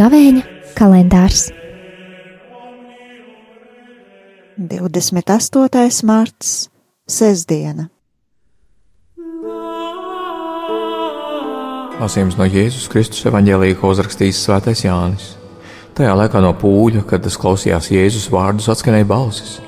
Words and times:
Gavēņa 0.00 0.42
kalendārs 0.78 1.50
28. 4.60 6.04
marts, 6.04 6.70
Sesdiena. 7.10 7.88
Lasījums 12.00 12.38
no 12.40 12.46
Jēzus 12.48 12.88
Kristus 12.92 13.26
evanģēlīja, 13.28 13.76
ko 13.80 13.92
uzrakstījis 13.92 14.40
Svētais 14.46 14.86
Jānis. 14.86 15.39
Tajā 16.00 16.14
laikā 16.16 16.40
no 16.40 16.54
pūļa, 16.56 17.02
kad 17.04 17.20
tas 17.20 17.34
klausījās 17.36 17.90
Jēzus 17.92 18.30
vārdus, 18.32 18.70
atskanēja 18.72 19.04
balsis. 19.04 19.58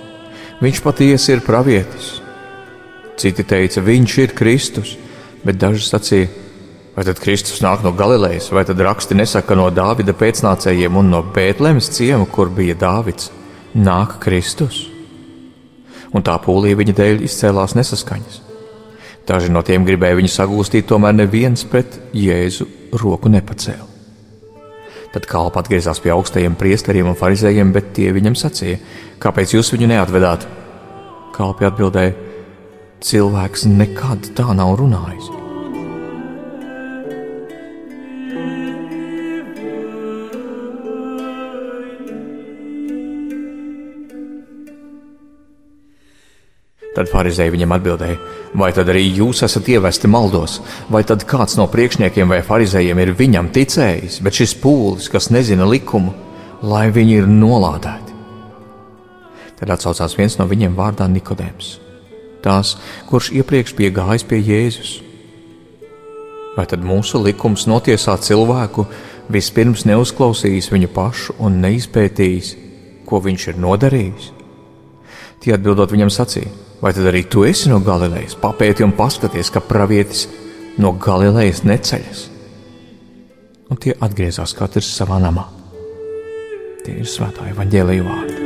Viņš 0.64 0.78
patiesi 0.80 1.34
ir 1.34 1.42
pravietis. 1.44 2.06
Citi 3.20 3.44
teica, 3.44 3.82
viņš 3.84 4.14
ir 4.22 4.32
Kristus, 4.38 4.94
bet 5.44 5.58
daži 5.60 5.84
sacīja, 5.84 6.30
vai 6.96 7.04
tad 7.04 7.20
Kristus 7.20 7.60
nāk 7.60 7.84
no 7.84 7.92
Galilejas, 7.92 8.48
vai 8.48 8.64
tad 8.64 8.80
raksti 8.80 9.20
nesaka 9.20 9.60
no 9.60 9.68
Dāvida 9.76 10.16
pēcnācējiem 10.16 10.96
un 11.02 11.12
no 11.12 11.20
Bētlemes 11.36 11.92
ciema, 11.92 12.24
kur 12.24 12.48
bija 12.48 12.80
Dāvids, 12.80 13.28
nāk 13.76 14.16
Kristus. 14.24 14.86
Un 16.16 16.24
tā 16.24 16.40
pūlī 16.40 16.72
viņa 16.80 16.96
dēļ 16.96 17.24
izcēlās 17.28 17.76
nesaskaņas. 17.76 18.40
Daži 19.28 19.52
no 19.52 19.60
tiem 19.60 19.84
gribēja 19.84 20.22
viņu 20.24 20.32
sagūstīt, 20.32 20.88
tomēr 20.88 21.12
neviens 21.20 21.68
pret 21.68 22.00
Jēzu 22.16 22.72
roku 23.04 23.28
nepacēla. 23.28 23.91
Tad 25.12 25.28
kalpa 25.28 25.60
atgriezās 25.60 26.00
pie 26.00 26.14
augstajiem 26.14 26.56
priesteriem 26.56 27.10
un 27.10 27.18
farizējiem, 27.18 27.74
bet 27.74 27.92
tie 27.98 28.08
viņam 28.16 28.38
sacīja: 28.38 28.80
Kāpēc 29.20 29.52
jūs 29.58 29.74
viņu 29.74 29.90
neatvedāt? 29.92 30.48
Kalpi 31.36 31.68
atbildēja: 31.68 32.16
Cilvēks 33.02 33.68
nekad 33.68 34.32
tā 34.38 34.48
nav 34.56 34.76
runājis. 34.80 35.41
Tad 47.02 47.10
farizēji 47.10 47.50
viņam 47.50 47.72
atbildēja: 47.74 48.16
Vai 48.54 48.68
tad 48.70 48.86
arī 48.92 49.00
jūs 49.16 49.40
esat 49.42 49.66
ievesti 49.72 50.06
maldos, 50.06 50.60
vai 50.86 51.00
tad 51.02 51.24
kāds 51.26 51.56
no 51.58 51.64
priekšniekiem 51.66 52.30
vai 52.30 52.44
farizējiem 52.46 53.00
ir 53.02 53.10
viņam 53.18 53.48
ticējis, 53.50 54.20
bet 54.22 54.38
šis 54.38 54.54
pūlis, 54.62 55.08
kas 55.10 55.32
nezina 55.34 55.66
likumu, 55.66 56.14
lai 56.62 56.84
viņi 56.94 57.18
ir 57.18 57.26
nolādēti? 57.26 58.14
Tad 59.58 59.74
atsaucās 59.74 60.14
viens 60.14 60.38
no 60.38 60.46
viņiem 60.46 60.78
vārdā 60.78 61.10
Nikodēms, 61.10 61.74
tās, 62.46 62.76
kurš 63.10 63.32
iepriekš 63.42 63.74
bija 63.82 63.98
gājis 63.98 64.28
pie 64.30 64.38
Jēzus. 64.38 64.96
Vai 66.54 66.70
tad 66.70 66.86
mūsu 66.86 67.18
likums 67.18 67.66
notiesā 67.66 68.14
cilvēku, 68.14 68.86
vispirms 69.26 69.88
neuzklausījis 69.90 70.70
viņu 70.70 70.94
pašu 70.94 71.40
un 71.42 71.58
neizpētījis, 71.66 72.56
ko 73.10 73.26
viņš 73.26 73.48
ir 73.50 73.64
nodarījis? 73.66 74.34
Tie 75.42 75.56
atbildot 75.56 75.90
viņam 75.90 76.14
sacīja: 76.14 76.70
Vai 76.82 76.90
tad 76.90 77.06
arī 77.06 77.22
tu 77.30 77.44
esi 77.46 77.70
no 77.70 77.78
Galilejas? 77.84 78.34
Papēti 78.42 78.82
un 78.82 78.94
paskaties, 78.98 79.52
ka 79.54 79.62
pravietis 79.62 80.26
no 80.82 80.90
Galilejas 80.98 81.62
neceļas. 81.62 82.26
Un 83.70 83.78
tie 83.80 83.94
atgriezās 84.02 84.56
katrs 84.58 84.90
savā 84.98 85.22
namā. 85.22 85.46
Tie 86.82 86.98
ir 86.98 87.06
svētā 87.06 87.52
evaņģēlīja 87.54 88.08
vārdi. 88.08 88.41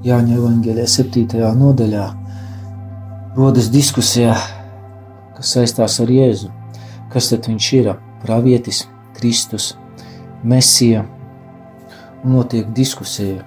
Jāņa 0.00 0.32
Evangelija 0.32 0.88
7. 0.88 1.42
nodaļā 1.60 2.04
rodas 3.36 3.66
diskusija, 3.68 4.32
kas 5.36 5.50
saistās 5.52 5.98
ar 6.00 6.08
Jēzu. 6.08 6.48
Kas 7.12 7.26
tad 7.28 7.44
viņš 7.50 7.66
ir? 7.76 7.90
Pravietis, 8.22 8.86
Kristus, 9.18 9.74
Mesija. 10.40 11.02
Un 12.24 12.32
notiek 12.32 12.70
diskusija. 12.72 13.44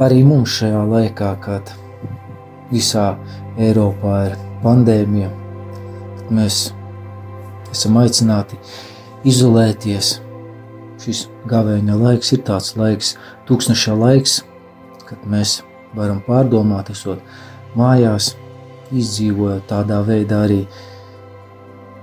Arī 0.00 0.22
mums 0.24 0.54
šajā 0.56 0.80
laikā, 0.94 1.34
kad 1.44 1.74
visā 2.72 3.10
Eiropā 3.60 4.14
ir 4.30 4.38
pandēmija, 4.64 5.28
mēs 6.32 6.70
esam 7.68 8.00
aicināti 8.00 8.56
izolēties, 9.28 10.14
šis 11.02 11.26
gavēņa 11.50 11.96
laiks 11.98 12.32
ir 12.34 12.44
tāds 12.46 12.74
laiks, 12.78 13.14
tūkstoša 13.48 13.96
laiks, 13.98 14.42
kad 15.08 15.24
mēs 15.26 15.60
varam 15.96 16.20
pārdomāt, 16.26 16.90
esot 16.92 17.22
mājās, 17.78 18.34
izdzīvojot 18.92 19.66
tādā 19.70 20.00
veidā 20.06 20.42
arī 20.46 20.62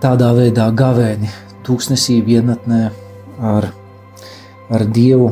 tādā 0.03 0.31
veidā 0.37 0.67
gavēni, 0.75 1.29
tūkstnesību 1.65 2.27
vienatnē 2.29 2.81
ar, 3.53 3.71
ar 4.69 4.85
Dievu, 4.93 5.31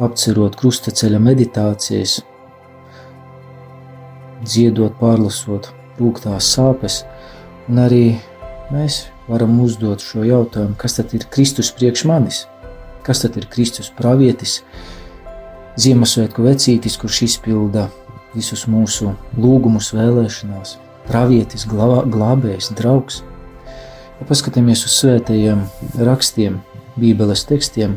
apcerot 0.00 0.56
krustaceļa 0.58 1.20
meditācijas, 1.22 2.18
dziedot, 4.42 4.96
pārlasot 4.98 5.70
rūgtās 6.00 6.48
sāpes, 6.56 7.02
un 7.68 7.82
arī 7.84 8.04
mēs 8.72 9.04
varam 9.30 9.60
uzdot 9.62 10.02
šo 10.02 10.24
jautājumu, 10.26 10.76
kas 10.78 10.98
tad 10.98 11.14
ir 11.14 11.26
Kristus 11.30 11.70
priekš 11.74 12.04
manis? 12.10 12.44
Kas 13.06 13.22
tad 13.22 13.38
ir 13.40 13.48
Kristus 13.50 13.90
pravietis, 13.96 14.60
Ziemassvētku 15.80 16.42
vecītis, 16.44 16.96
kurš 17.00 17.22
izpilda 17.28 17.86
visus 18.34 18.66
mūsu 18.68 19.14
lūgumus, 19.38 19.92
vēlēšanās, 19.94 20.74
pravietis, 21.06 21.64
glā, 21.70 22.02
glābējs, 22.10 22.72
draugs? 22.76 23.22
Ja 24.18 24.26
paskatāmies 24.28 24.82
uz 24.84 24.98
svētajiem 24.98 25.62
rakstiem, 26.04 26.58
Bībeles 27.00 27.46
tekstiem, 27.48 27.94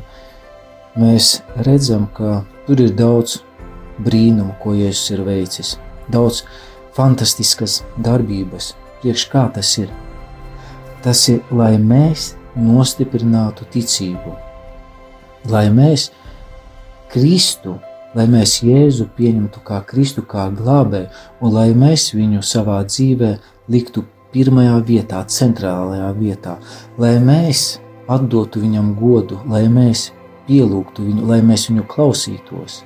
mēs 0.96 1.40
redzam, 1.66 2.06
ka 2.16 2.44
tur 2.68 2.86
ir 2.86 2.94
daudz 2.96 3.42
brīnumu, 4.06 4.54
ko 4.62 4.78
Jēzus 4.78 5.18
ir 5.18 5.26
veicis, 5.28 5.76
daudz 6.14 6.44
fantastiskas 6.96 7.82
darbības, 7.98 8.74
priekš 9.02 9.28
kā 9.34 9.48
tas 9.58 9.76
ir. 9.82 9.92
Tas 11.04 11.26
ir, 11.28 11.42
lai 11.52 11.76
mēs 11.82 12.34
nostiprinātu 12.56 13.68
ticību, 13.74 14.36
lai 15.52 15.68
mēs 15.74 16.10
Kristu, 17.12 17.76
lai 18.16 18.26
mēs 18.30 18.62
Jēzu 18.66 19.10
pieņemtu 19.18 19.62
kā 19.68 19.82
Kristu, 19.90 20.24
kā 20.26 20.48
glābēju, 20.54 21.10
un 21.42 21.54
lai 21.54 21.70
mēs 21.78 22.12
viņu 22.16 22.42
savā 22.46 22.80
dzīvē 22.88 23.34
liktu 23.74 24.06
pirmajā 24.34 24.80
vietā, 24.88 25.22
centrālajā 25.30 26.10
vietā, 26.18 26.56
lai 26.98 27.18
mēs 27.22 27.82
atdotu 28.10 28.64
viņam 28.64 28.94
godu, 28.98 29.42
lai 29.50 29.68
mēs 29.70 30.08
pielūgtu 30.48 31.06
viņu, 31.10 31.28
lai 31.30 31.42
mēs 31.46 31.68
viņu 31.70 31.86
klausītos, 31.90 32.82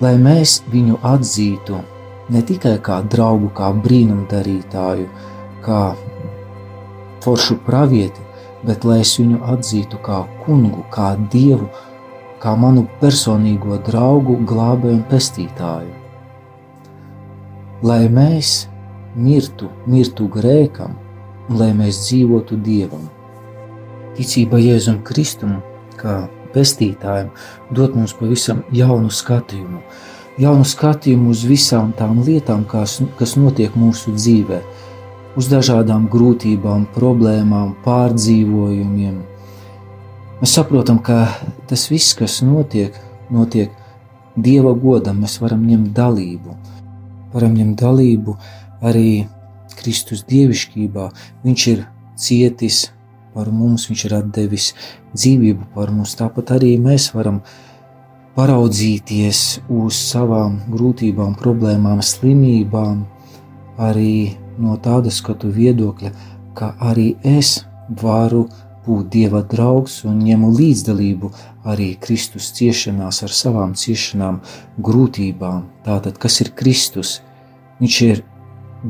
lai 0.00 0.14
mēs 0.20 0.60
viņu 0.72 1.02
atzītu 1.04 1.82
ne 2.32 2.42
tikai 2.46 2.78
kā 2.84 3.02
draugu, 3.10 3.50
kā 3.54 3.70
brīnumdarītāju, 3.84 5.08
kā 5.64 5.82
foršu 7.24 7.58
pravieti, 7.66 8.22
bet 8.64 8.84
lai 8.88 9.00
es 9.04 9.16
viņu 9.20 9.40
atzītu 9.54 10.00
kā 10.04 10.22
kungu, 10.44 10.84
kā 10.92 11.14
dievu, 11.32 11.68
kā 12.42 12.54
manu 12.60 12.84
personīgo 13.00 13.78
draugu, 13.86 14.38
glābēju 14.48 14.98
un 14.98 15.02
pestītāju. 15.10 15.92
Lai 17.84 18.04
mēs 18.12 18.54
mirtu, 19.16 19.68
mirtu 19.90 20.28
grēkam, 20.32 20.96
un 21.48 21.60
lai 21.60 21.72
mēs 21.76 22.04
dzīvotu 22.06 22.58
dievam. 22.64 23.08
Ticība 24.14 24.60
Jēzum 24.62 25.00
Kristum, 25.04 25.58
kā 25.98 26.24
pestītājam, 26.54 27.32
dod 27.74 27.96
mums 27.98 28.14
pavisam 28.16 28.62
jaunu 28.72 29.10
skatījumu, 29.12 29.82
jaunu 30.40 30.66
skatījumu 30.68 31.32
uz 31.34 31.42
visām 31.48 31.92
tām 31.98 32.22
lietām, 32.26 32.64
kas, 32.70 33.00
kas 33.18 33.34
notiek 33.40 33.74
mūsu 33.78 34.14
dzīvēm 34.14 34.92
uz 35.38 35.48
dažādām 35.50 36.08
grūtībām, 36.12 36.88
problēmām, 36.94 37.74
pārdzīvojumiem. 37.84 39.16
Mēs 40.40 40.54
saprotam, 40.58 40.98
ka 41.02 41.28
tas 41.70 41.88
viss, 41.90 42.14
kas 42.18 42.40
notiek, 42.44 42.96
notiek 43.32 43.72
Dieva 44.34 44.72
godam. 44.74 45.20
Mēs 45.22 45.38
varam 45.42 45.62
ņemt 45.66 45.92
dalību. 45.94 46.56
Varam 47.34 47.54
ņemt 47.54 47.78
dalību 47.78 48.34
arī 48.82 49.26
Kristus 49.78 50.24
dievišķībā. 50.26 51.06
Viņš 51.46 51.66
ir 51.70 51.84
cietis 52.18 52.88
par 53.34 53.50
mums, 53.54 53.86
viņš 53.90 54.04
ir 54.08 54.16
devis 54.34 54.72
dzīvību 55.14 55.70
par 55.74 55.94
mums. 55.94 56.16
Tāpat 56.18 56.54
arī 56.58 56.74
mēs 56.82 57.12
varam 57.14 57.40
paraudzīties 58.34 59.42
uz 59.70 59.98
savām 59.98 60.60
grūtībām, 60.70 61.36
problēmām, 61.38 62.02
slimībām, 62.02 63.04
arī 63.78 64.34
no 64.58 64.76
tāda 64.82 65.10
skatu 65.10 65.50
viedokļa, 65.54 66.12
ka 66.54 66.74
arī 66.80 67.14
es 67.24 67.64
varu 68.02 68.46
būt 68.84 69.08
Dieva 69.12 69.40
draugs 69.48 70.02
un 70.08 70.20
ņemu 70.24 70.50
līdzdalību 70.58 71.30
arī 71.70 71.94
Kristus 72.00 72.50
ciešanās 72.56 73.22
ar 73.24 73.32
savām 73.32 73.72
ciešanām, 73.78 74.40
grūtībām. 74.84 75.64
Tātad, 75.86 76.18
kas 76.20 76.40
ir 76.44 76.52
Kristus? 76.56 77.20
Viņš 77.80 78.00
ir 78.08 78.22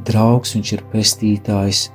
draugs, 0.06 0.56
viņš 0.56 0.72
ir 0.74 0.82
pestītājs, 0.92 1.86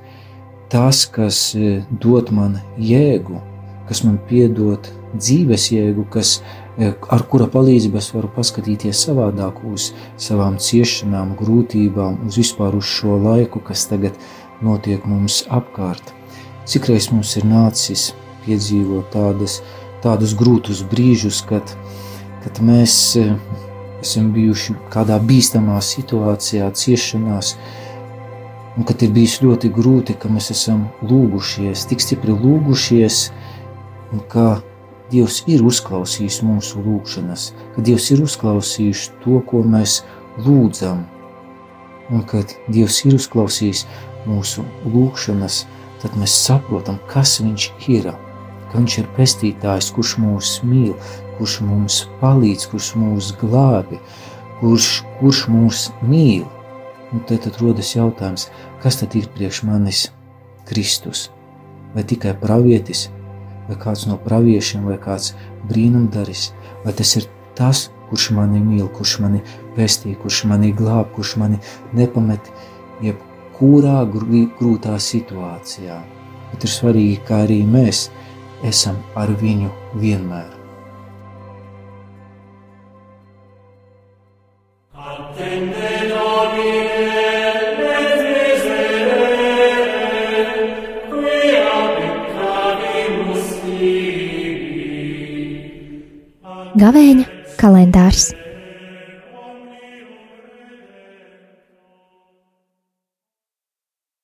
tas, 0.72 1.04
kas 1.04 1.50
e, 1.54 1.80
dod 2.02 2.32
man 2.32 2.56
jēgu, 2.78 3.40
kas 3.88 4.04
man 4.06 4.16
piedod 4.30 4.88
dzīves 5.12 5.68
jēgu, 5.74 6.06
kas, 6.14 6.38
e, 6.40 6.69
ar 6.80 7.24
kura 7.28 7.46
palīdzību 7.50 7.98
es 8.00 8.08
varu 8.14 8.30
paskatīties 8.32 9.02
savādāk 9.06 9.60
uz 9.68 9.90
savām 10.20 10.56
ciešanām, 10.62 11.34
grūtībām, 11.38 12.22
uz 12.28 12.38
vispār 12.40 12.76
uz 12.78 12.88
šo 12.88 13.18
laiku, 13.20 13.60
kas 13.64 13.86
tagad 13.90 14.16
notiek 14.64 15.04
mums 15.08 15.42
apkārt. 15.52 16.14
Cikreiz 16.70 17.10
mums 17.12 17.34
ir 17.36 17.46
nācis 17.48 18.10
piedzīvot 18.44 19.10
tādas, 19.12 19.58
tādus 20.04 20.32
grūtus 20.38 20.82
brīžus, 20.88 21.42
kad, 21.48 21.74
kad 22.44 22.62
mēs 22.64 22.96
eh, 23.20 23.34
esam 24.00 24.30
bijuši 24.32 24.78
kādā 24.92 25.18
bīstamā 25.20 25.80
situācijā, 25.84 26.70
ciešanās, 26.72 27.54
un 28.78 28.88
kad 28.88 29.02
ir 29.04 29.12
bijis 29.12 29.40
ļoti 29.44 29.72
grūti, 29.74 30.16
ka 30.16 30.32
mēs 30.32 30.52
esam 30.54 30.86
lūgušies, 31.04 31.84
tik 31.90 32.00
stipri 32.04 32.36
lūgušies, 32.36 33.26
un 34.14 34.24
ka 34.30 34.48
Dievs 35.10 35.40
ir 35.50 35.64
uzklausījis 35.66 36.40
mūsu 36.46 36.82
lūgšanas, 36.84 37.50
ka 37.74 37.82
Dievs 37.82 38.10
ir 38.14 38.22
uzklausījis 38.22 39.08
to, 39.24 39.40
ko 39.48 39.64
mēs 39.66 40.00
lūdzam, 40.44 41.02
un 42.14 42.22
kad 42.30 42.54
Dievs 42.70 43.00
ir 43.08 43.16
uzklausījis 43.18 43.84
mūsu 44.28 44.64
lūgšanas, 44.86 45.64
tad 46.02 46.14
mēs 46.20 46.36
saprotam, 46.46 47.00
kas 47.10 47.38
viņš 47.42 47.70
ir. 47.90 48.12
Ka 48.70 48.78
viņš 48.78 48.96
ir 49.00 49.10
pestītājs, 49.16 49.90
kurš 49.96 50.14
mūs 50.22 50.52
mīl, 50.62 50.94
kurš 51.38 51.58
mums 51.66 52.04
palīdz, 52.20 52.68
kurš 52.70 52.92
mūs 53.00 53.32
glābi, 53.40 53.98
kurš, 54.60 55.00
kurš 55.18 55.44
mūs 55.50 55.88
mīl. 56.06 56.46
Un 57.10 57.24
tad, 57.26 57.42
tad 57.48 57.58
rodas 57.58 57.96
jautājums, 57.96 58.46
kas 58.82 59.00
tad 59.00 59.16
ir 59.18 59.26
priekš 59.34 59.64
manis 59.66 60.04
Kristus? 60.70 61.26
Vai 61.96 62.06
tikai 62.06 62.36
pravietis, 62.38 63.08
vai 63.70 63.78
kāds 63.86 64.04
no 64.10 64.18
praviešiem, 64.20 64.84
vai 64.90 64.98
kāds 65.00 65.32
brīnumdaris, 65.70 66.50
vai 66.84 66.94
tas 66.98 67.16
ir 67.16 67.30
tas, 67.58 67.88
kurš 68.10 68.32
mani 68.34 68.60
mīl, 68.60 68.88
kurš 68.90 69.20
mani 69.22 69.40
pestīja, 69.78 70.18
kurš 70.20 70.44
mani 70.50 70.74
glāb, 70.76 71.12
kurš 71.14 71.36
mani 71.38 71.60
nepamet, 71.94 72.50
jeb 73.04 73.20
jebkurā 73.60 74.06
grūtā 74.58 74.96
situācijā. 74.98 76.00
Bet 76.50 76.64
ir 76.64 76.70
svarīgi, 76.70 77.20
kā 77.28 77.44
arī 77.44 77.60
mēs 77.64 78.10
esam 78.64 78.96
ar 79.14 79.28
viņu 79.28 79.70
vienmēr. 79.94 80.59
Gavēņa 96.80 97.26
kalendārs 97.60 98.30